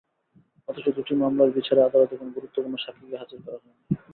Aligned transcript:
অথচ 0.69 0.85
দুটি 0.97 1.13
মামলার 1.15 1.49
বিচারে 1.57 1.81
আদালতে 1.83 2.15
কোনো 2.17 2.31
গুরুত্বপূর্ণ 2.31 2.75
সাক্ষীকেই 2.77 3.19
হাজির 3.21 3.39
করা 3.45 3.57
হয়নি। 3.57 3.83